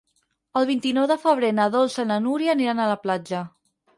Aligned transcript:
El 0.59 0.63
vint-i-nou 0.69 1.05
de 1.11 1.17
febrer 1.25 1.51
na 1.59 1.67
Dolça 1.77 2.05
i 2.07 2.09
na 2.13 2.19
Núria 2.25 2.57
aniran 2.57 2.81
a 2.81 2.87
la 2.95 2.99
platja. 3.07 3.45